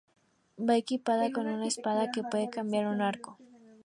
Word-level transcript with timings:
Va 0.67 0.77
equipada 0.77 1.29
con 1.31 1.45
una 1.45 1.67
espada 1.67 2.09
que 2.11 2.23
puede 2.23 2.49
cambiar 2.49 2.85
a 2.85 2.89
un 2.89 3.01
arco. 3.03 3.37